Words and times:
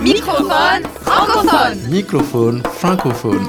Microphone 0.00 0.82
francophone. 1.02 1.78
Microphone 1.90 2.62
francophone. 2.72 3.46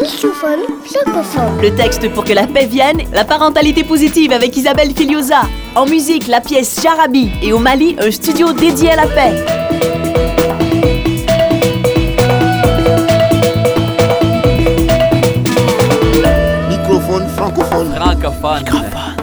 Microphone 0.00 0.60
francophone. 0.86 1.60
Le 1.60 1.74
texte 1.74 2.10
pour 2.14 2.24
que 2.24 2.32
la 2.32 2.46
paix 2.46 2.64
vienne, 2.64 3.02
la 3.12 3.26
parentalité 3.26 3.84
positive 3.84 4.32
avec 4.32 4.56
Isabelle 4.56 4.94
Filiosa. 4.94 5.42
En 5.74 5.84
musique, 5.84 6.26
la 6.26 6.40
pièce 6.40 6.80
Jarabi. 6.82 7.30
Et 7.42 7.52
au 7.52 7.58
Mali, 7.58 7.96
un 8.00 8.10
studio 8.10 8.54
dédié 8.54 8.92
à 8.92 8.96
la 8.96 9.06
paix. 9.08 9.44
Microphone 16.70 17.28
francophone. 17.36 17.92
Francophone. 17.94 18.64
francophone. 18.64 19.17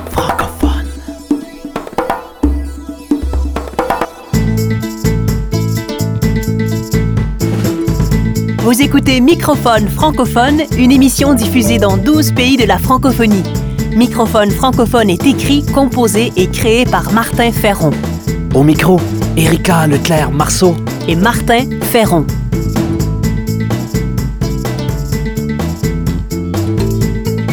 Vous 8.66 8.82
écoutez 8.82 9.22
Microphone 9.22 9.88
francophone, 9.90 10.64
une 10.76 10.92
émission 10.92 11.36
diffusée 11.36 11.78
dans 11.78 11.98
12 11.98 12.32
pays 12.32 12.58
de 12.58 12.64
la 12.64 12.80
francophonie. 12.80 13.44
Microphone 13.96 14.50
francophone 14.50 15.12
est 15.12 15.24
écrit, 15.24 15.64
composé 15.64 16.34
et 16.36 16.48
créé 16.48 16.84
par 16.84 17.12
Martin 17.12 17.52
Ferron 17.52 17.92
Au 18.56 18.64
micro, 18.64 19.00
Erika 19.38 19.86
Leclerc-Marceau. 19.86 20.76
et 21.08 21.16
Martin 21.16 21.70
Ferron. 21.92 22.26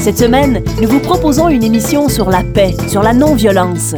Cette 0.01 0.17
semaine, 0.17 0.63
nous 0.81 0.89
vous 0.89 1.01
proposons 1.01 1.51
une 1.51 1.63
émission 1.63 2.09
sur 2.09 2.31
la 2.31 2.43
paix, 2.43 2.75
sur 2.89 3.03
la 3.03 3.13
non-violence. 3.13 3.95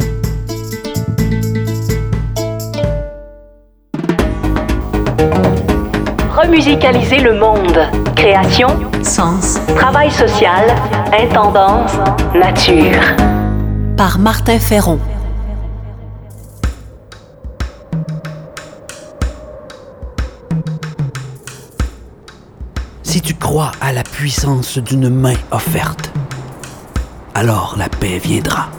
Remusicaliser 6.55 7.17
le 7.17 7.37
monde. 7.37 7.79
Création, 8.15 8.69
sens, 9.03 9.59
travail 9.75 10.09
social, 10.09 10.73
intendance, 11.11 11.91
nature. 12.33 13.01
Par 13.97 14.17
Martin 14.19 14.57
Ferron. 14.57 14.97
Si 23.03 23.19
tu 23.19 23.33
crois 23.33 23.73
à 23.81 23.91
la 23.91 24.03
puissance 24.03 24.77
d'une 24.77 25.09
main 25.09 25.35
offerte, 25.51 26.09
alors 27.33 27.75
la 27.77 27.89
paix 27.89 28.17
viendra. 28.17 28.69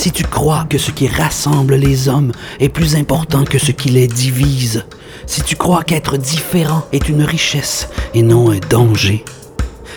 Si 0.00 0.12
tu 0.12 0.24
crois 0.24 0.64
que 0.66 0.78
ce 0.78 0.92
qui 0.92 1.08
rassemble 1.08 1.74
les 1.74 2.08
hommes 2.08 2.32
est 2.58 2.70
plus 2.70 2.96
important 2.96 3.44
que 3.44 3.58
ce 3.58 3.70
qui 3.70 3.90
les 3.90 4.06
divise, 4.06 4.86
si 5.26 5.42
tu 5.42 5.56
crois 5.56 5.82
qu'être 5.82 6.16
différent 6.16 6.84
est 6.90 7.10
une 7.10 7.22
richesse 7.22 7.86
et 8.14 8.22
non 8.22 8.50
un 8.50 8.60
danger, 8.70 9.26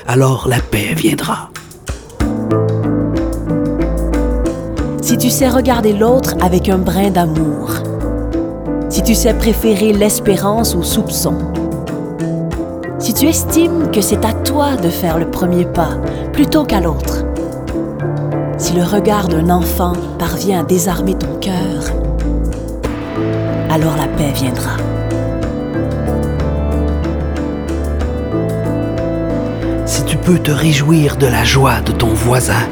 alors 0.05 0.49
la 0.49 0.59
paix 0.59 0.93
viendra. 0.93 1.51
Si 5.01 5.17
tu 5.17 5.29
sais 5.29 5.47
regarder 5.47 5.93
l'autre 5.93 6.35
avec 6.41 6.67
un 6.67 6.79
brin 6.79 7.09
d'amour. 7.09 7.71
Si 8.89 9.03
tu 9.03 9.15
sais 9.15 9.33
préférer 9.33 9.93
l'espérance 9.93 10.75
au 10.75 10.83
soupçon. 10.83 11.37
Si 12.99 13.13
tu 13.13 13.27
estimes 13.27 13.89
que 13.89 14.01
c'est 14.01 14.25
à 14.25 14.33
toi 14.33 14.75
de 14.75 14.89
faire 14.89 15.17
le 15.17 15.31
premier 15.31 15.63
pas 15.63 15.97
plutôt 16.33 16.65
qu'à 16.65 16.81
l'autre. 16.81 17.23
Si 18.63 18.71
le 18.71 18.83
regard 18.83 19.27
d'un 19.27 19.49
enfant 19.49 19.91
parvient 20.17 20.61
à 20.61 20.63
désarmer 20.63 21.15
ton 21.15 21.35
cœur, 21.41 21.83
alors 23.69 23.97
la 23.97 24.07
paix 24.07 24.31
viendra. 24.33 24.77
si 29.85 30.05
tu 30.05 30.15
peux 30.15 30.39
te 30.39 30.49
réjouir 30.49 31.17
de 31.17 31.27
la 31.27 31.43
joie 31.43 31.81
de 31.81 31.91
ton 31.91 32.13
voisin, 32.13 32.69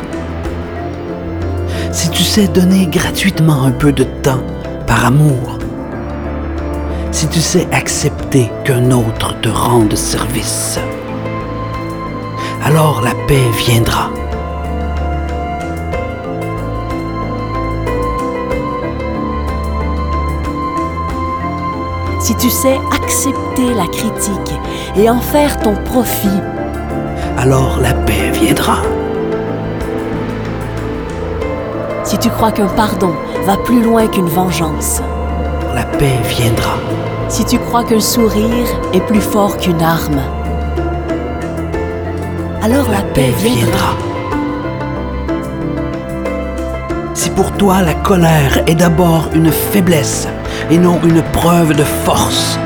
si 1.91 2.09
tu 2.09 2.23
sais 2.23 2.47
donner 2.47 2.87
gratuitement 2.87 3.65
un 3.65 3.71
peu 3.71 3.91
de 3.91 4.05
temps 4.05 4.43
par 4.87 5.05
amour, 5.05 5.59
si 7.11 7.27
tu 7.27 7.41
sais 7.41 7.67
accepter 7.73 8.49
qu'un 8.63 8.91
autre 8.91 9.37
te 9.41 9.49
rende 9.49 9.93
service, 9.97 10.79
alors 12.63 13.01
la 13.01 13.13
paix 13.27 13.49
viendra. 13.57 14.09
Si 22.21 22.35
tu 22.35 22.51
sais 22.51 22.79
accepter 22.93 23.73
la 23.73 23.87
critique 23.87 24.53
et 24.95 25.09
en 25.09 25.19
faire 25.19 25.57
ton 25.57 25.73
profit, 25.73 26.39
Alors 27.35 27.79
la 27.81 27.95
paix 27.95 28.29
viendra. 28.31 28.83
si 32.03 32.19
tu 32.19 32.29
crois 32.29 32.51
qu'un 32.51 32.67
pardon 32.67 33.13
va 33.47 33.57
plus 33.57 33.81
loin 33.81 34.05
qu'une 34.07 34.27
vengeance, 34.27 35.01
La 35.73 35.83
paix 35.83 36.19
viendra. 36.27 36.77
si 37.27 37.43
tu 37.43 37.57
crois 37.57 37.83
qu'un 37.83 37.99
sourire 37.99 38.67
est 38.93 39.01
plus 39.07 39.21
fort 39.21 39.57
qu'une 39.57 39.81
arme, 39.81 40.21
alors 42.61 42.87
la, 42.91 43.01
paix 43.01 43.33
viendra. 43.39 43.95
Si 47.15 47.31
pour 47.31 47.51
toi 47.53 47.81
la 47.81 47.95
colère 47.95 48.59
est 48.67 48.75
d'abord 48.75 49.29
une 49.33 49.51
faiblesse 49.51 50.27
et 50.69 50.77
non 50.77 50.99
une 51.03 51.21
preuve 51.21 51.73
de 51.73 51.83
force, 51.83 52.59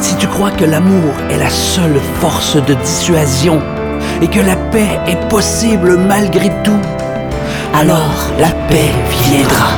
si 0.00 0.16
tu 0.16 0.26
crois 0.26 0.50
que 0.50 0.64
l'amour 0.64 1.14
est 1.30 1.38
la 1.38 1.50
seule 1.50 2.00
force 2.20 2.56
de 2.56 2.74
dissuasion 2.74 3.62
et 4.20 4.28
que 4.28 4.40
la 4.40 4.56
paix 4.56 5.00
est 5.06 5.28
possible 5.28 5.96
malgré 5.96 6.50
tout, 6.62 6.80
alors 7.74 8.30
la 8.38 8.50
paix 8.68 8.90
viendra. 9.22 9.68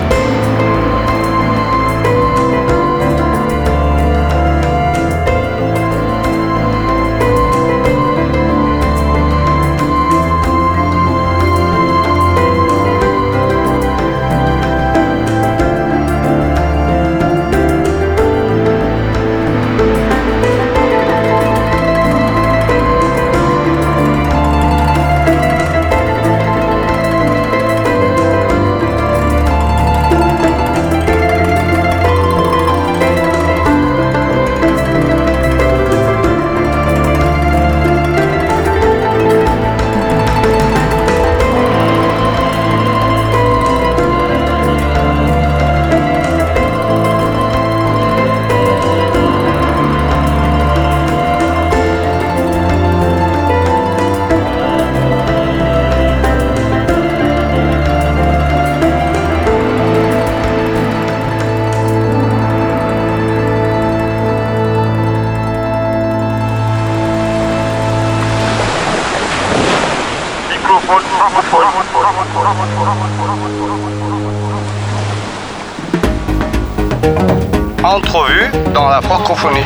Entrevue 77.85 78.51
dans 78.75 78.89
la 78.89 79.01
francophonie. 79.01 79.65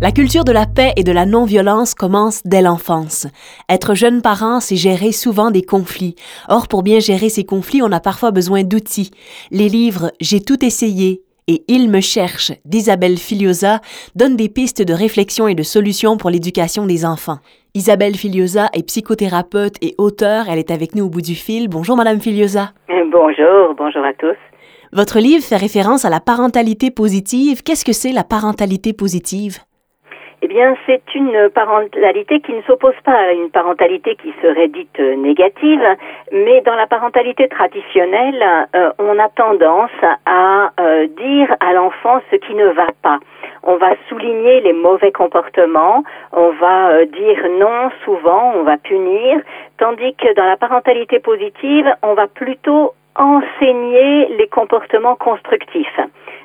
La 0.00 0.12
culture 0.12 0.44
de 0.44 0.52
la 0.52 0.66
paix 0.66 0.92
et 0.96 1.04
de 1.04 1.10
la 1.10 1.26
non-violence 1.26 1.94
commence 1.94 2.42
dès 2.44 2.62
l'enfance. 2.62 3.26
Être 3.68 3.94
jeune 3.94 4.22
parent, 4.22 4.60
c'est 4.60 4.76
gérer 4.76 5.10
souvent 5.10 5.50
des 5.50 5.62
conflits. 5.62 6.14
Or, 6.48 6.68
pour 6.68 6.82
bien 6.82 7.00
gérer 7.00 7.28
ces 7.28 7.44
conflits, 7.44 7.82
on 7.82 7.90
a 7.92 8.00
parfois 8.00 8.30
besoin 8.30 8.62
d'outils. 8.62 9.10
Les 9.50 9.68
livres 9.68 10.12
J'ai 10.20 10.40
tout 10.40 10.64
essayé 10.64 11.22
et 11.48 11.64
Il 11.68 11.90
me 11.90 12.00
cherche 12.00 12.52
d'Isabelle 12.64 13.18
Filiosa 13.18 13.80
donnent 14.14 14.36
des 14.36 14.48
pistes 14.48 14.82
de 14.82 14.92
réflexion 14.92 15.48
et 15.48 15.54
de 15.54 15.62
solutions 15.62 16.16
pour 16.16 16.30
l'éducation 16.30 16.86
des 16.86 17.04
enfants. 17.04 17.38
Isabelle 17.76 18.16
Filiosa 18.16 18.70
est 18.72 18.86
psychothérapeute 18.86 19.74
et 19.82 19.94
auteure. 19.98 20.46
Elle 20.48 20.58
est 20.58 20.70
avec 20.70 20.94
nous 20.94 21.04
au 21.04 21.10
bout 21.10 21.20
du 21.20 21.34
fil. 21.34 21.68
Bonjour, 21.68 21.94
Madame 21.94 22.20
Filiosa. 22.20 22.70
Bonjour, 22.88 23.74
bonjour 23.76 24.02
à 24.02 24.14
tous. 24.14 24.36
Votre 24.92 25.18
livre 25.20 25.44
fait 25.44 25.56
référence 25.56 26.06
à 26.06 26.10
la 26.10 26.20
parentalité 26.20 26.90
positive. 26.90 27.62
Qu'est-ce 27.62 27.84
que 27.84 27.92
c'est 27.92 28.12
la 28.12 28.24
parentalité 28.24 28.94
positive? 28.94 29.58
Eh 30.42 30.48
bien, 30.48 30.76
c'est 30.84 31.02
une 31.14 31.48
parentalité 31.48 32.40
qui 32.40 32.52
ne 32.52 32.60
s'oppose 32.62 32.94
pas 33.04 33.14
à 33.14 33.32
une 33.32 33.50
parentalité 33.50 34.16
qui 34.16 34.34
serait 34.42 34.68
dite 34.68 34.98
négative, 34.98 35.82
mais 36.30 36.60
dans 36.60 36.74
la 36.74 36.86
parentalité 36.86 37.48
traditionnelle, 37.48 38.44
euh, 38.74 38.90
on 38.98 39.18
a 39.18 39.30
tendance 39.30 39.90
à 40.26 40.72
euh, 40.78 41.06
dire 41.06 41.56
à 41.60 41.72
l'enfant 41.72 42.20
ce 42.30 42.36
qui 42.36 42.54
ne 42.54 42.66
va 42.66 42.88
pas. 43.00 43.18
On 43.62 43.76
va 43.76 43.94
souligner 44.10 44.60
les 44.60 44.74
mauvais 44.74 45.10
comportements, 45.10 46.04
on 46.32 46.50
va 46.50 46.90
euh, 46.90 47.06
dire 47.06 47.42
non 47.58 47.90
souvent, 48.04 48.52
on 48.56 48.62
va 48.62 48.76
punir, 48.76 49.40
tandis 49.78 50.14
que 50.16 50.34
dans 50.34 50.44
la 50.44 50.58
parentalité 50.58 51.18
positive, 51.18 51.90
on 52.02 52.12
va 52.12 52.26
plutôt 52.26 52.92
enseigner 53.16 54.28
les 54.36 54.48
comportements 54.48 55.16
constructifs. 55.16 55.98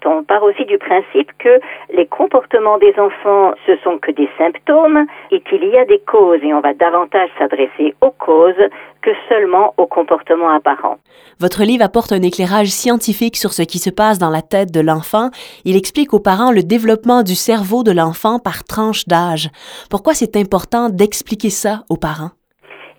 On 0.06 0.24
part 0.24 0.44
aussi 0.44 0.66
du 0.66 0.78
principe 0.78 1.32
que 1.38 1.60
les 1.94 2.06
comportements 2.08 2.78
des 2.78 2.94
enfants, 2.98 3.54
ce 3.66 3.76
sont 3.84 3.98
que 3.98 4.12
des 4.12 4.30
symptômes 4.38 5.06
et 5.32 5.42
qu'il 5.42 5.64
y 5.66 5.78
a 5.78 5.86
des 5.86 6.00
causes 6.00 6.40
et 6.44 6.54
on 6.54 6.62
va 6.62 6.74
davantage 6.74 7.30
s'adresser 7.38 7.94
aux 8.02 8.12
causes 8.12 8.70
que 9.02 9.12
seulement 9.30 9.74
aux 9.78 9.88
comportements 9.88 10.50
apparents. 10.50 10.98
Votre 11.40 11.64
livre 11.64 11.84
apporte 11.84 12.12
un 12.12 12.22
éclairage 12.22 12.68
scientifique 12.68 13.36
sur 13.36 13.52
ce 13.52 13.64
qui 13.64 13.80
se 13.80 13.90
passe 13.90 14.20
dans 14.20 14.30
la 14.30 14.42
tête 14.42 14.72
de 14.72 14.82
l'enfant. 14.82 15.30
Il 15.66 15.76
explique 15.76 16.14
aux 16.14 16.20
parents 16.20 16.52
le 16.52 16.64
développement 16.64 17.24
du 17.24 17.36
cerveau 17.36 17.84
de 17.84 17.92
l'enfant 17.92 18.40
par 18.40 18.64
tranche 18.64 19.06
d'âge. 19.08 19.50
Pourquoi 19.90 20.14
c'est 20.14 20.36
important 20.36 20.90
d'expliquer 20.90 21.50
ça 21.50 21.84
aux 21.90 21.98
parents? 21.98 22.32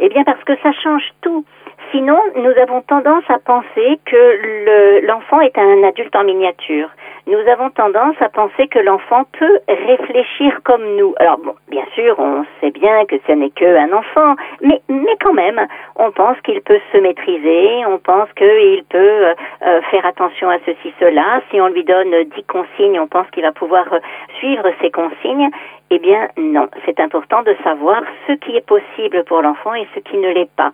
Eh 0.00 0.08
bien 0.08 0.25
parce 0.25 0.43
que 0.44 0.54
ça 0.62 0.72
change 0.72 1.04
tout. 1.20 1.44
Sinon, 1.93 2.19
nous 2.37 2.59
avons 2.59 2.81
tendance 2.81 3.25
à 3.29 3.39
penser 3.39 4.00
que 4.06 5.06
l'enfant 5.06 5.43
est 5.43 5.59
un 5.59 5.83
adulte 5.83 6.17
en 6.17 6.25
miniature. 6.25 6.89
Nous 7.27 7.39
avons 7.53 7.69
tendance 7.69 8.17
à 8.21 8.31
penser 8.31 8.67
que 8.69 8.79
l'enfant 8.79 9.25
peut 9.39 9.59
réfléchir 9.69 10.59
comme 10.65 10.97
nous. 10.97 11.15
Alors 11.19 11.37
bon, 11.37 11.55
bien 11.69 11.85
sûr, 11.94 12.19
on 12.19 12.47
sait 12.61 12.71
bien 12.71 13.05
que 13.05 13.17
ce 13.27 13.33
n'est 13.33 13.50
qu'un 13.50 13.93
enfant, 13.93 14.37
mais, 14.62 14.81
mais 14.89 15.15
quand 15.23 15.35
même, 15.35 15.61
on 15.97 16.11
pense 16.12 16.41
qu'il 16.41 16.62
peut 16.62 16.81
se 16.93 16.99
maîtriser, 16.99 17.85
on 17.87 17.99
pense 17.99 18.33
qu'il 18.38 18.85
peut 18.88 19.27
euh, 19.27 19.35
euh, 19.67 19.83
faire 19.91 20.06
attention 20.06 20.49
à 20.49 20.59
ceci, 20.65 20.95
cela. 20.99 21.43
Si 21.50 21.61
on 21.61 21.69
lui 21.69 21.85
donne 21.85 22.25
dix 22.35 22.45
consignes, 22.45 22.99
on 22.99 23.06
pense 23.06 23.29
qu'il 23.33 23.43
va 23.43 23.53
pouvoir 23.53 23.93
euh, 23.93 23.99
suivre 24.38 24.65
ces 24.81 24.91
consignes. 24.91 25.50
Eh 25.91 25.99
bien 25.99 26.29
non, 26.38 26.69
c'est 26.87 27.00
important 27.00 27.43
de 27.43 27.55
savoir 27.62 28.03
ce 28.27 28.33
qui 28.33 28.56
est 28.56 28.67
possible 28.67 29.25
pour 29.25 29.43
l'enfant 29.43 29.75
et 29.75 29.87
ce 29.95 30.00
qui 30.00 30.17
ne 30.17 30.31
l'est 30.31 30.50
pas. 30.56 30.73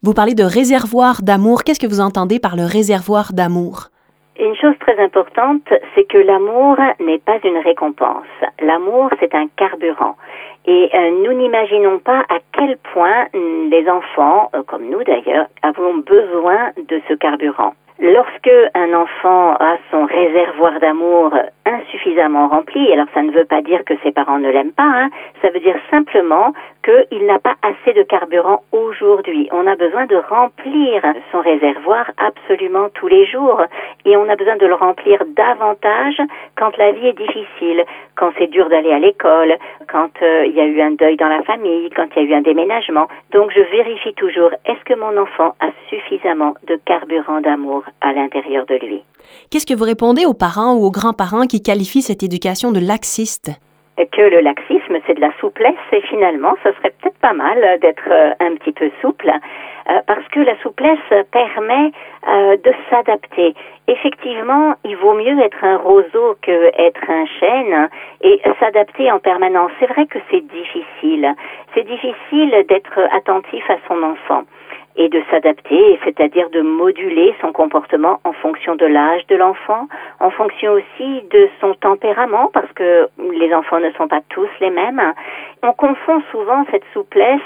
Vous 0.00 0.14
parlez 0.14 0.36
de 0.36 0.44
réservoir 0.44 1.22
d'amour. 1.22 1.64
Qu'est-ce 1.64 1.80
que 1.80 1.88
vous 1.88 2.00
entendez 2.00 2.38
par 2.38 2.54
le 2.54 2.62
réservoir 2.62 3.32
d'amour? 3.32 3.88
Une 4.38 4.54
chose 4.54 4.78
très 4.78 4.96
importante, 5.02 5.66
c'est 5.96 6.04
que 6.04 6.18
l'amour 6.18 6.76
n'est 7.00 7.18
pas 7.18 7.38
une 7.42 7.58
récompense. 7.58 8.30
L'amour, 8.62 9.10
c'est 9.18 9.34
un 9.34 9.48
carburant. 9.56 10.14
Et 10.66 10.88
euh, 10.94 11.10
nous 11.24 11.32
n'imaginons 11.32 11.98
pas 11.98 12.20
à 12.28 12.38
quel 12.52 12.76
point 12.94 13.26
les 13.34 13.88
enfants, 13.90 14.50
euh, 14.54 14.62
comme 14.62 14.88
nous 14.88 15.02
d'ailleurs, 15.02 15.48
avons 15.62 15.96
besoin 15.96 16.70
de 16.76 17.00
ce 17.08 17.14
carburant. 17.14 17.74
Lorsque 18.00 18.50
un 18.74 18.94
enfant 18.94 19.54
a 19.54 19.76
son 19.90 20.06
réservoir 20.06 20.78
d'amour 20.78 21.34
insuffisamment 21.66 22.46
rempli, 22.46 22.92
alors 22.92 23.08
ça 23.12 23.22
ne 23.22 23.32
veut 23.32 23.44
pas 23.44 23.60
dire 23.60 23.84
que 23.84 23.94
ses 24.04 24.12
parents 24.12 24.38
ne 24.38 24.48
l'aiment 24.48 24.70
pas, 24.70 24.84
hein, 24.84 25.10
ça 25.42 25.50
veut 25.50 25.58
dire 25.58 25.76
simplement 25.90 26.52
qu'il 26.84 27.26
n'a 27.26 27.40
pas 27.40 27.56
assez 27.60 27.92
de 27.94 28.04
carburant 28.04 28.62
aujourd'hui. 28.70 29.48
On 29.50 29.66
a 29.66 29.74
besoin 29.74 30.06
de 30.06 30.14
remplir 30.14 31.02
son 31.32 31.40
réservoir 31.40 32.12
absolument 32.18 32.88
tous 32.94 33.08
les 33.08 33.26
jours 33.26 33.62
et 34.08 34.16
on 34.16 34.28
a 34.28 34.36
besoin 34.36 34.56
de 34.56 34.66
le 34.66 34.74
remplir 34.74 35.22
davantage 35.36 36.16
quand 36.56 36.76
la 36.78 36.92
vie 36.92 37.08
est 37.08 37.18
difficile, 37.18 37.84
quand 38.16 38.32
c'est 38.38 38.46
dur 38.46 38.70
d'aller 38.70 38.90
à 38.90 38.98
l'école, 38.98 39.54
quand 39.92 40.10
euh, 40.22 40.46
il 40.46 40.54
y 40.54 40.60
a 40.60 40.64
eu 40.64 40.80
un 40.80 40.92
deuil 40.92 41.16
dans 41.16 41.28
la 41.28 41.42
famille, 41.42 41.90
quand 41.94 42.08
il 42.16 42.22
y 42.22 42.26
a 42.26 42.28
eu 42.30 42.34
un 42.34 42.40
déménagement. 42.40 43.06
Donc 43.32 43.50
je 43.54 43.60
vérifie 43.60 44.14
toujours, 44.14 44.50
est-ce 44.64 44.82
que 44.84 44.98
mon 44.98 45.20
enfant 45.20 45.54
a 45.60 45.68
suffisamment 45.90 46.54
de 46.66 46.80
carburant 46.86 47.42
d'amour 47.42 47.84
à 48.00 48.14
l'intérieur 48.14 48.64
de 48.64 48.76
lui? 48.76 49.02
Qu'est-ce 49.50 49.66
que 49.66 49.74
vous 49.74 49.84
répondez 49.84 50.24
aux 50.24 50.34
parents 50.34 50.74
ou 50.74 50.86
aux 50.86 50.90
grands-parents 50.90 51.46
qui 51.46 51.62
qualifient 51.62 52.02
cette 52.02 52.22
éducation 52.22 52.72
de 52.72 52.80
laxiste? 52.80 53.50
Que 54.06 54.22
le 54.22 54.40
laxisme, 54.40 54.98
c'est 55.06 55.14
de 55.14 55.20
la 55.20 55.32
souplesse 55.40 55.74
et 55.92 56.00
finalement, 56.02 56.54
ce 56.62 56.72
serait 56.72 56.92
peut-être 57.00 57.18
pas 57.18 57.32
mal 57.32 57.78
d'être 57.80 58.08
euh, 58.10 58.32
un 58.40 58.54
petit 58.56 58.72
peu 58.72 58.90
souple 59.00 59.30
euh, 59.30 60.00
parce 60.06 60.26
que 60.28 60.40
la 60.40 60.56
souplesse 60.58 60.98
permet 61.32 61.92
euh, 62.28 62.56
de 62.56 62.72
s'adapter. 62.90 63.54
Effectivement, 63.88 64.74
il 64.84 64.96
vaut 64.96 65.14
mieux 65.14 65.38
être 65.40 65.64
un 65.64 65.78
roseau 65.78 66.36
que 66.42 66.70
être 66.78 67.10
un 67.10 67.26
chêne 67.40 67.88
et 68.22 68.40
s'adapter 68.60 69.10
en 69.10 69.18
permanence. 69.18 69.72
C'est 69.80 69.86
vrai 69.86 70.06
que 70.06 70.18
c'est 70.30 70.46
difficile. 70.46 71.34
C'est 71.74 71.86
difficile 71.86 72.64
d'être 72.68 73.00
attentif 73.12 73.68
à 73.70 73.76
son 73.88 74.02
enfant 74.02 74.44
et 74.98 75.08
de 75.08 75.22
s'adapter, 75.30 75.98
c'est-à-dire 76.04 76.50
de 76.50 76.60
moduler 76.60 77.34
son 77.40 77.52
comportement 77.52 78.18
en 78.24 78.32
fonction 78.32 78.74
de 78.74 78.84
l'âge 78.84 79.26
de 79.28 79.36
l'enfant, 79.36 79.86
en 80.20 80.30
fonction 80.30 80.72
aussi 80.72 81.22
de 81.30 81.48
son 81.60 81.72
tempérament, 81.74 82.50
parce 82.52 82.70
que 82.72 83.08
les 83.32 83.54
enfants 83.54 83.78
ne 83.78 83.90
sont 83.92 84.08
pas 84.08 84.20
tous 84.28 84.48
les 84.60 84.70
mêmes. 84.70 85.00
On 85.62 85.72
confond 85.72 86.20
souvent 86.32 86.64
cette 86.70 86.84
souplesse 86.92 87.40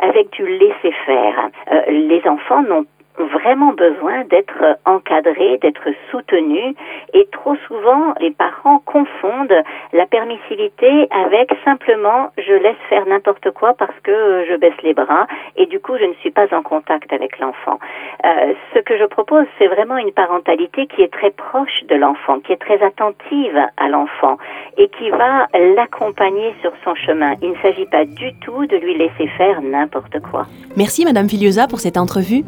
avec 0.00 0.30
du 0.32 0.46
laisser-faire. 0.46 1.48
Euh, 1.72 1.82
les 1.88 2.22
enfants 2.26 2.62
n'ont 2.62 2.86
vraiment 3.18 3.72
besoin 3.72 4.24
d'être 4.24 4.78
encadrés, 4.84 5.58
d'être 5.58 5.88
soutenus 6.10 6.74
et 7.14 7.26
trop 7.32 7.56
souvent 7.66 8.14
les 8.20 8.30
parents 8.30 8.80
confondent 8.80 9.62
la 9.92 10.06
permissivité 10.06 11.08
avec 11.10 11.50
simplement 11.64 12.30
je 12.38 12.52
laisse 12.52 12.76
faire 12.88 13.06
n'importe 13.06 13.50
quoi 13.52 13.74
parce 13.74 13.98
que 14.02 14.44
je 14.48 14.56
baisse 14.56 14.80
les 14.82 14.94
bras 14.94 15.26
et 15.56 15.66
du 15.66 15.80
coup 15.80 15.96
je 15.98 16.04
ne 16.04 16.14
suis 16.14 16.30
pas 16.30 16.46
en 16.52 16.62
contact 16.62 17.12
avec 17.12 17.38
l'enfant. 17.38 17.78
Euh, 18.24 18.54
ce 18.74 18.80
que 18.80 18.96
je 18.98 19.04
propose 19.04 19.46
c'est 19.58 19.68
vraiment 19.68 19.96
une 19.96 20.12
parentalité 20.12 20.86
qui 20.86 21.02
est 21.02 21.12
très 21.12 21.30
proche 21.30 21.84
de 21.88 21.94
l'enfant, 21.94 22.40
qui 22.40 22.52
est 22.52 22.60
très 22.60 22.82
attentive 22.82 23.58
à 23.76 23.88
l'enfant 23.88 24.38
et 24.76 24.88
qui 24.88 25.10
va 25.10 25.46
l'accompagner 25.76 26.54
sur 26.60 26.72
son 26.84 26.94
chemin. 26.94 27.34
Il 27.42 27.50
ne 27.50 27.56
s'agit 27.56 27.86
pas 27.86 28.04
du 28.04 28.32
tout 28.40 28.66
de 28.66 28.76
lui 28.76 28.96
laisser 28.96 29.26
faire 29.38 29.62
n'importe 29.62 30.20
quoi. 30.30 30.46
Merci 30.76 31.04
Madame 31.04 31.28
Filiosa 31.28 31.66
pour 31.66 31.80
cette 31.80 31.96
entrevue. 31.96 32.44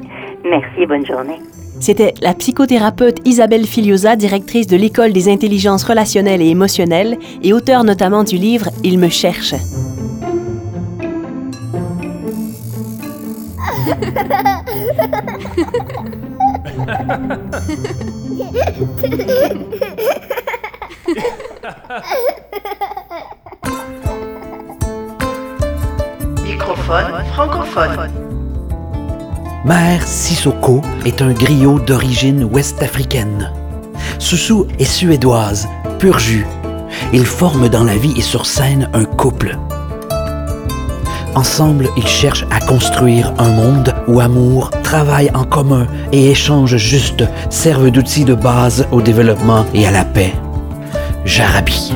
Merci, 0.49 0.87
bonne 0.87 1.05
journée. 1.05 1.41
C'était 1.81 2.15
la 2.23 2.35
psychothérapeute 2.35 3.19
Isabelle 3.25 3.67
Filiosa, 3.67 4.17
directrice 4.17 4.67
de 4.67 4.77
l'École 4.77 5.13
des 5.13 5.29
intelligences 5.31 5.85
relationnelles 5.85 6.43
et 6.43 6.49
émotionnelles 6.49 7.19
et 7.43 7.53
auteure 7.53 7.85
notamment 7.85 8.25
du 8.25 8.37
livre 8.37 8.69
Il 8.83 8.99
me 8.99 9.09
cherche. 9.09 9.55
Microphone 26.45 27.25
francophone. 27.33 28.48
Mère 29.65 30.07
Sissoko 30.07 30.83
est 31.05 31.21
un 31.21 31.33
griot 31.33 31.81
d'origine 31.81 32.45
ouest-africaine. 32.45 33.53
Soussou 34.21 34.69
est 34.79 34.85
suédoise, 34.85 35.69
pur 35.99 36.21
jus. 36.21 36.47
Ils 37.13 37.27
forment 37.27 37.69
dans 37.69 37.83
la 37.83 37.97
vie 37.97 38.15
et 38.17 38.23
sur 38.23 38.47
scène 38.47 38.89
un 38.95 39.05
couple. 39.05 39.59
Ensemble, 41.35 41.89
ils 41.97 42.07
cherchent 42.07 42.47
à 42.53 42.61
construire 42.61 43.35
un 43.39 43.49
monde 43.49 43.95
où 44.07 44.21
amour, 44.21 44.71
travail 44.83 45.31
en 45.35 45.45
commun 45.45 45.89
et 46.13 46.31
échange 46.31 46.77
juste 46.77 47.25
servent 47.51 47.91
d'outils 47.91 48.25
de 48.25 48.35
base 48.35 48.87
au 48.93 49.03
développement 49.03 49.67
et 49.75 49.87
à 49.87 49.91
la 49.91 50.05
paix. 50.05 50.35
Jarabi. 51.25 51.93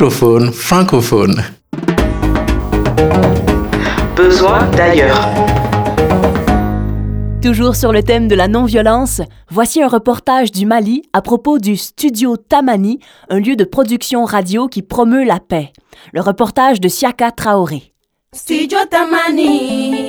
Microphone 0.00 0.50
francophone. 0.50 1.44
Besoin 4.16 4.66
d'ailleurs. 4.70 5.28
Toujours 7.42 7.76
sur 7.76 7.92
le 7.92 8.02
thème 8.02 8.26
de 8.26 8.34
la 8.34 8.48
non-violence, 8.48 9.20
voici 9.50 9.82
un 9.82 9.88
reportage 9.88 10.52
du 10.52 10.64
Mali 10.64 11.02
à 11.12 11.20
propos 11.20 11.58
du 11.58 11.76
Studio 11.76 12.38
Tamani, 12.38 12.98
un 13.28 13.40
lieu 13.40 13.56
de 13.56 13.64
production 13.64 14.24
radio 14.24 14.68
qui 14.68 14.80
promeut 14.80 15.24
la 15.24 15.38
paix. 15.38 15.70
Le 16.14 16.22
reportage 16.22 16.80
de 16.80 16.88
Siaka 16.88 17.30
Traoré. 17.30 17.92
Studio 18.32 18.78
Tamani. 18.90 20.06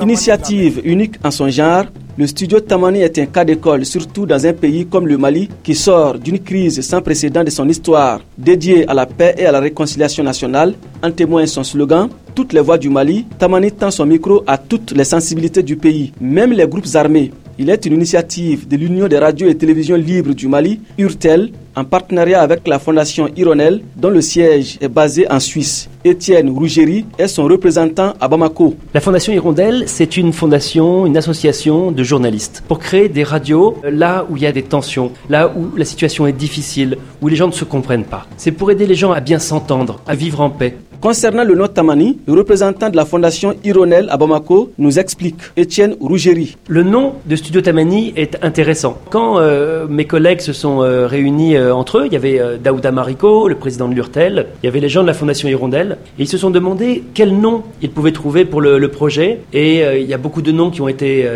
Initiative 0.00 0.80
unique 0.84 1.16
en 1.24 1.32
son 1.32 1.48
genre, 1.48 1.86
le 2.16 2.26
studio 2.28 2.60
Tamani 2.60 3.00
est 3.00 3.18
un 3.18 3.26
cas 3.26 3.44
d'école, 3.44 3.84
surtout 3.84 4.24
dans 4.24 4.46
un 4.46 4.52
pays 4.52 4.86
comme 4.86 5.08
le 5.08 5.18
Mali, 5.18 5.48
qui 5.64 5.74
sort 5.74 6.18
d'une 6.18 6.38
crise 6.38 6.80
sans 6.82 7.02
précédent 7.02 7.42
de 7.42 7.50
son 7.50 7.68
histoire. 7.68 8.20
Dédié 8.38 8.88
à 8.88 8.94
la 8.94 9.06
paix 9.06 9.34
et 9.36 9.46
à 9.46 9.52
la 9.52 9.58
réconciliation 9.60 10.22
nationale, 10.22 10.74
en 11.02 11.10
témoigne 11.10 11.46
son 11.46 11.64
slogan 11.64 12.08
Toutes 12.34 12.52
les 12.52 12.60
voix 12.60 12.78
du 12.78 12.88
Mali, 12.88 13.26
Tamani 13.38 13.72
tend 13.72 13.90
son 13.90 14.06
micro 14.06 14.44
à 14.46 14.56
toutes 14.58 14.92
les 14.92 15.04
sensibilités 15.04 15.64
du 15.64 15.76
pays, 15.76 16.12
même 16.20 16.52
les 16.52 16.68
groupes 16.68 16.94
armés. 16.94 17.32
Il 17.62 17.68
est 17.68 17.84
une 17.84 17.92
initiative 17.92 18.66
de 18.66 18.74
l'Union 18.74 19.06
des 19.06 19.18
radios 19.18 19.46
et 19.46 19.54
télévisions 19.54 19.94
libres 19.94 20.32
du 20.32 20.48
Mali, 20.48 20.80
URTEL, 20.96 21.52
en 21.76 21.84
partenariat 21.84 22.40
avec 22.40 22.66
la 22.66 22.78
Fondation 22.78 23.28
Ironel, 23.36 23.82
dont 23.98 24.08
le 24.08 24.22
siège 24.22 24.78
est 24.80 24.88
basé 24.88 25.30
en 25.30 25.38
Suisse. 25.40 25.90
Étienne 26.02 26.48
Rougerie 26.48 27.04
est 27.18 27.28
son 27.28 27.44
représentant 27.44 28.14
à 28.18 28.28
Bamako. 28.28 28.76
La 28.94 29.02
Fondation 29.02 29.34
Hirondelle, 29.34 29.82
c'est 29.88 30.16
une 30.16 30.32
fondation, 30.32 31.04
une 31.04 31.18
association 31.18 31.92
de 31.92 32.02
journalistes 32.02 32.64
pour 32.66 32.78
créer 32.78 33.10
des 33.10 33.24
radios 33.24 33.76
là 33.84 34.24
où 34.30 34.38
il 34.38 34.42
y 34.42 34.46
a 34.46 34.52
des 34.52 34.62
tensions, 34.62 35.12
là 35.28 35.52
où 35.54 35.76
la 35.76 35.84
situation 35.84 36.26
est 36.26 36.32
difficile, 36.32 36.96
où 37.20 37.28
les 37.28 37.36
gens 37.36 37.48
ne 37.48 37.52
se 37.52 37.66
comprennent 37.66 38.04
pas. 38.04 38.26
C'est 38.38 38.52
pour 38.52 38.70
aider 38.70 38.86
les 38.86 38.94
gens 38.94 39.12
à 39.12 39.20
bien 39.20 39.38
s'entendre, 39.38 40.00
à 40.06 40.14
vivre 40.14 40.40
en 40.40 40.48
paix. 40.48 40.76
Concernant 41.00 41.44
le 41.44 41.54
nom 41.54 41.66
Tamani, 41.66 42.18
le 42.26 42.34
représentant 42.34 42.90
de 42.90 42.96
la 42.96 43.06
fondation 43.06 43.54
Ironel 43.64 44.08
à 44.10 44.18
Bamako 44.18 44.72
nous 44.76 44.98
explique. 44.98 45.36
Étienne 45.56 45.96
Rougerie. 45.98 46.58
Le 46.68 46.82
nom 46.82 47.14
de 47.24 47.36
Studio 47.36 47.62
Tamani 47.62 48.12
est 48.16 48.36
intéressant. 48.44 48.98
Quand 49.08 49.38
euh, 49.38 49.86
mes 49.88 50.04
collègues 50.04 50.40
se 50.40 50.52
sont 50.52 50.82
euh, 50.82 51.06
réunis 51.06 51.56
euh, 51.56 51.74
entre 51.74 52.00
eux, 52.00 52.02
il 52.06 52.12
y 52.12 52.16
avait 52.16 52.58
Daouda 52.62 52.92
Marico, 52.92 53.48
le 53.48 53.54
président 53.54 53.88
de 53.88 53.94
l'URTEL, 53.94 54.48
il 54.62 54.66
y 54.66 54.68
avait 54.68 54.80
les 54.80 54.90
gens 54.90 55.00
de 55.00 55.06
la 55.06 55.14
fondation 55.14 55.48
Hirondelle, 55.48 55.96
et 56.18 56.24
ils 56.24 56.28
se 56.28 56.36
sont 56.36 56.50
demandé 56.50 57.02
quel 57.14 57.34
nom 57.34 57.62
ils 57.80 57.90
pouvaient 57.90 58.12
trouver 58.12 58.44
pour 58.44 58.60
le, 58.60 58.78
le 58.78 58.88
projet. 58.88 59.40
Et 59.54 59.82
il 59.98 60.06
y 60.06 60.12
a 60.12 60.18
beaucoup 60.18 60.42
de 60.42 60.52
noms 60.52 60.70
qui 60.70 60.82
ont 60.82 60.88
été 60.88 61.26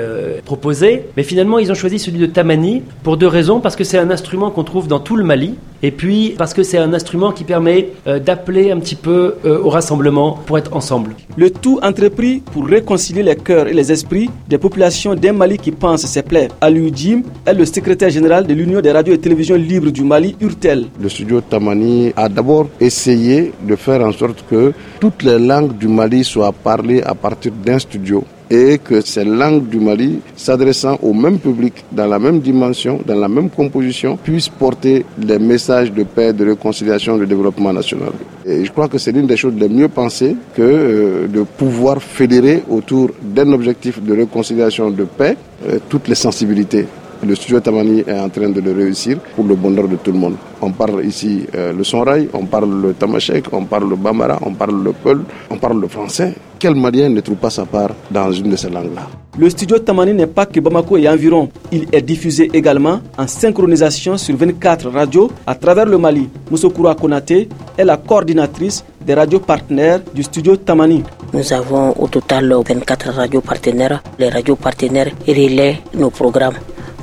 proposés, 0.45 1.05
mais 1.17 1.23
finalement 1.23 1.59
ils 1.59 1.73
ont 1.73 1.75
choisi 1.75 1.99
celui 1.99 2.19
de 2.19 2.27
Tamani 2.27 2.83
pour 3.03 3.17
deux 3.17 3.29
raisons. 3.29 3.61
Parce 3.61 3.77
que 3.77 3.85
c'est 3.85 3.99
un 3.99 4.11
instrument 4.11 4.51
qu'on 4.51 4.65
trouve 4.65 4.89
dans 4.89 5.01
tout 5.01 5.17
le 5.17 5.25
Mali, 5.25 5.55
et 5.87 5.91
puis 5.91 6.35
parce 6.39 6.55
que 6.55 6.63
c'est 6.63 6.79
un 6.79 6.95
instrument 6.95 7.31
qui 7.31 7.45
permet 7.45 7.91
euh, 8.07 8.19
d'appeler 8.19 8.71
un 8.71 8.79
petit 8.81 8.95
peu 8.95 9.35
euh, 9.45 9.59
au 9.63 9.69
rassemblement 9.69 10.39
pour 10.47 10.57
être 10.57 10.75
ensemble. 10.75 11.15
Le 11.37 11.51
tout 11.51 11.79
entrepris 11.83 12.41
pour 12.53 12.67
réconcilier 12.67 13.23
les 13.23 13.37
cœurs 13.37 13.69
et 13.69 13.75
les 13.75 13.93
esprits 13.93 14.31
des 14.49 14.57
populations 14.57 15.15
d'un 15.15 15.35
Mali 15.35 15.59
qui 15.59 15.73
pense 15.73 16.07
ses 16.07 16.23
plaies. 16.23 16.49
Aliou 16.63 16.91
Jim 16.95 17.21
est 17.45 17.53
le 17.53 17.67
secrétaire 17.67 18.09
général 18.09 18.47
de 18.47 18.55
l'Union 18.55 18.81
des 18.81 18.93
radios 18.93 19.13
et 19.13 19.19
télévisions 19.19 19.57
libres 19.57 19.91
du 19.91 20.05
Mali, 20.05 20.35
URTEL. 20.41 20.87
Le 20.99 21.09
studio 21.11 21.43
Tamani 21.43 22.15
a 22.17 22.31
d'abord 22.31 22.69
essayé 22.81 23.53
de 23.69 23.77
faire 23.77 24.01
en 24.01 24.13
sorte 24.13 24.43
que 24.49 24.73
toutes 25.01 25.23
les 25.23 25.39
langues 25.39 25.77
du 25.77 25.89
Mali 25.89 26.25
soient 26.25 26.53
parlées 26.55 27.03
à 27.03 27.15
partir 27.15 27.53
d'un 27.63 27.79
studio 27.79 28.25
et 28.55 28.79
que 28.79 29.01
ces 29.01 29.25
langues 29.25 29.67
du 29.69 29.81
Mali, 29.81 30.21
s'adressant 30.37 30.97
au 31.03 31.13
même 31.13 31.39
public, 31.39 31.75
dans 31.91 32.07
la 32.07 32.19
même 32.19 32.39
dimension, 32.41 33.01
dans 33.05 33.19
la 33.19 33.29
même 33.29 33.51
composition, 33.51 34.17
puissent 34.17 34.49
porter 34.49 35.05
les 35.19 35.39
messages 35.39 35.93
de 35.93 36.05
paix, 36.05 36.33
de 36.33 36.45
réconciliation, 36.53 37.17
de 37.19 37.25
développement 37.25 37.73
national. 37.73 38.13
Et 38.47 38.65
je 38.65 38.71
crois 38.71 38.89
que 38.89 38.99
c'est 38.99 39.13
l'une 39.13 39.27
des 39.27 39.37
choses 39.37 39.55
les 39.57 39.69
mieux 39.69 39.89
pensées 39.89 40.37
que 40.55 40.63
euh, 40.63 41.27
de 41.27 41.43
pouvoir 41.43 42.03
fédérer 42.03 42.63
autour 42.69 43.11
d'un 43.23 43.51
objectif 43.53 44.01
de 44.03 44.13
réconciliation, 44.15 44.91
de 44.91 45.05
paix, 45.05 45.37
euh, 45.69 45.79
toutes 45.89 46.09
les 46.09 46.15
sensibilités. 46.15 46.87
Le 47.23 47.35
studio 47.35 47.61
Tamani 47.61 48.01
est 48.07 48.19
en 48.19 48.29
train 48.29 48.49
de 48.51 48.61
le 48.61 48.73
réussir 48.73 49.19
pour 49.35 49.45
le 49.45 49.55
bonheur 49.55 49.89
de 49.89 49.97
tout 49.97 50.13
le 50.13 50.19
monde. 50.19 50.37
On 50.61 50.71
parle 50.73 51.05
ici 51.05 51.47
euh, 51.55 51.73
le 51.73 51.85
sonrail, 51.85 52.29
on 52.33 52.45
parle 52.47 52.71
le 52.83 52.93
tamashek, 52.95 53.45
on 53.53 53.65
parle 53.65 53.89
le 53.89 53.97
bambara, 53.97 54.39
on 54.43 54.53
parle 54.53 54.83
le 54.83 54.93
peul, 54.93 55.23
on 55.51 55.57
parle 55.57 55.81
le 55.81 55.89
français. 55.89 56.35
Quel 56.59 56.75
Malien 56.75 57.09
ne 57.11 57.21
trouve 57.21 57.37
pas 57.37 57.51
sa 57.51 57.65
part 57.67 57.91
dans 58.11 58.31
une 58.33 58.51
de 58.51 58.57
ces 58.57 58.71
langues-là? 58.71 59.03
Le 59.39 59.51
studio 59.51 59.79
Tamani 59.79 60.15
n'est 60.15 60.27
pas 60.27 60.47
que 60.47 60.61
Bamako 60.61 60.97
et 60.97 61.09
environ. 61.09 61.49
Il 61.73 61.87
est 61.93 62.03
diffusé 62.03 62.51
également 62.53 63.01
en 63.19 63.27
synchronisation 63.27 64.17
sur 64.17 64.37
24 64.37 64.89
radios 64.91 65.31
à 65.47 65.55
travers 65.55 65.87
le 65.87 65.99
Mali. 65.99 66.29
Moussokura 66.51 66.95
Konate 66.95 67.31
est 67.33 67.85
la 67.85 67.97
coordinatrice 67.97 68.85
des 69.05 69.15
radios 69.15 69.41
partenaires 69.41 70.01
du 70.15 70.23
studio 70.23 70.57
Tamani. 70.57 71.03
Nous 71.33 71.53
avons 71.53 71.93
au 71.99 72.07
total 72.09 72.55
24 72.67 73.11
radios 73.11 73.41
partenaires. 73.41 74.03
Les 74.19 74.29
radios 74.29 74.57
partenaires 74.57 75.11
relaient 75.27 75.81
nos 75.95 76.11
programmes. 76.11 76.55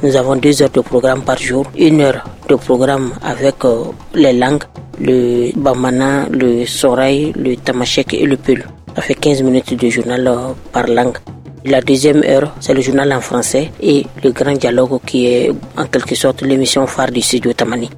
Nous 0.03 0.15
avons 0.15 0.36
deux 0.36 0.63
heures 0.63 0.72
de 0.72 0.81
programme 0.81 1.22
par 1.22 1.38
jour, 1.38 1.65
une 1.77 2.01
heure 2.01 2.24
de 2.50 2.55
programme 2.55 3.13
avec 3.22 3.63
euh, 3.65 3.84
les 4.15 4.34
langues, 4.34 4.63
le 5.00 5.51
bamana, 5.55 6.27
le 6.31 6.65
soraï, 6.65 7.31
le 7.38 7.55
tamashek 7.55 8.15
et 8.15 8.25
le 8.25 8.36
peul. 8.36 8.65
Ça 8.96 9.03
fait 9.03 9.13
15 9.13 9.43
minutes 9.43 9.79
de 9.79 9.89
journal 9.89 10.27
euh, 10.27 10.53
par 10.72 10.88
langue. 10.88 11.17
La 11.65 11.81
deuxième 11.81 12.24
heure, 12.24 12.51
c'est 12.60 12.74
le 12.74 12.81
journal 12.81 13.13
en 13.13 13.22
français 13.22 13.70
et 13.79 14.03
le 14.24 14.31
grand 14.31 14.53
dialogue 14.53 15.00
qui 15.05 15.27
est 15.27 15.51
en 15.77 15.86
quelque 15.86 16.15
sorte 16.15 16.41
l'émission 16.41 16.88
phare 16.88 17.12
du 17.12 17.22
studio 17.22 17.53
Tamani. 17.53 17.89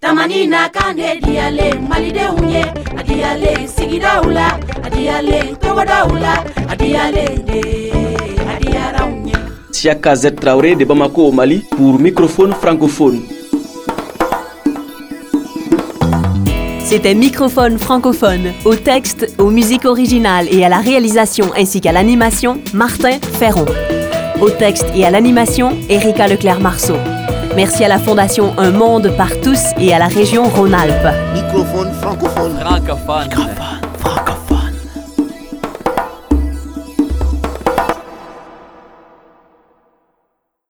Tamani 0.00 0.48
nakan 0.48 0.96
de 0.96 1.20
diale, 1.22 1.78
malidenw 1.88 2.42
ye, 2.50 2.62
a 2.98 3.02
diyalen 3.06 3.68
sigidaw 3.68 4.26
la, 4.30 4.58
a 8.62 8.70
diyalen 8.70 8.70
togodaw 8.70 8.70
la, 8.70 8.70
a 8.70 8.70
diyalen 8.70 8.70
de, 8.70 8.70
a 8.70 8.70
diyaraw 8.70 9.26
ye. 9.26 9.32
Siaka 9.70 10.14
Z 10.14 10.34
Traoré 10.40 10.76
de 10.76 10.84
Bamako 10.84 11.28
au 11.28 11.32
Mali 11.32 11.62
pour 11.76 11.98
microphone 11.98 12.52
francophone. 12.52 13.20
C'était 16.84 17.14
Microphone 17.14 17.78
francophone. 17.78 18.52
Au 18.66 18.74
texte, 18.74 19.34
aux 19.38 19.50
musiques 19.50 19.86
originales 19.86 20.46
et 20.50 20.62
à 20.62 20.68
la 20.68 20.78
réalisation 20.78 21.46
ainsi 21.56 21.80
qu'à 21.80 21.90
l'animation, 21.92 22.60
Martin 22.74 23.18
Ferron. 23.38 23.64
Au 24.42 24.50
texte 24.50 24.86
et 24.94 25.06
à 25.06 25.10
l'animation, 25.10 25.72
Erika 25.88 26.28
Leclerc-Marceau. 26.28 26.96
Merci 27.56 27.84
à 27.84 27.88
la 27.88 27.98
Fondation 27.98 28.52
Un 28.58 28.72
Monde 28.72 29.10
par 29.16 29.30
tous 29.40 29.72
et 29.78 29.94
à 29.94 29.98
la 29.98 30.08
région 30.08 30.44
Rhône-Alpes. 30.44 31.14
Microphone 31.32 31.92
francophone. 31.92 32.58
Francophone. 32.60 33.71